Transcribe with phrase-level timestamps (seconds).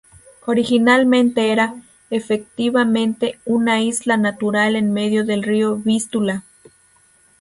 [0.47, 1.75] Originalmente era,
[2.09, 6.43] efectivamente, una isla natural en medio del río Vístula.